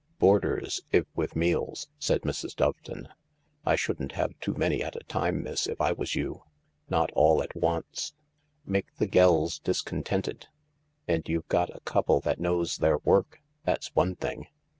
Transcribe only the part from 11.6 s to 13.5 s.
a couple that knows their work,